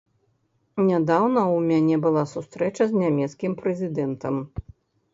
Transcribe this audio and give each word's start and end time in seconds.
Нядаўна 0.89 1.41
ў 1.55 1.57
мяне 1.69 1.95
была 2.07 2.23
сустрэча 2.33 2.83
з 2.91 3.05
нямецкім 3.05 3.51
прэзідэнтам. 3.63 4.35